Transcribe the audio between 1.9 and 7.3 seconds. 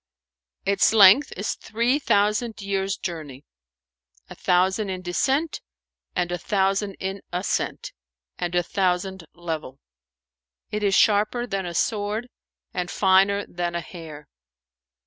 thousand years' journey, a thousand in descent and a thousand in